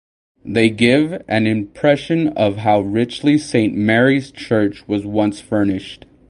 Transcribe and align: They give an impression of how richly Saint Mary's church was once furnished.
They 0.43 0.71
give 0.71 1.21
an 1.27 1.45
impression 1.45 2.29
of 2.29 2.57
how 2.57 2.79
richly 2.79 3.37
Saint 3.37 3.75
Mary's 3.75 4.31
church 4.31 4.87
was 4.87 5.05
once 5.05 5.39
furnished. 5.39 6.07